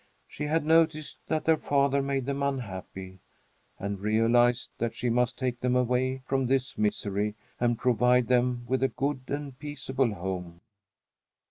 [0.27, 3.19] She had noticed that their father made them unhappy,
[3.77, 8.81] and realized that she must take them away from this misery and provide them with
[8.81, 10.61] a good and peaceable home.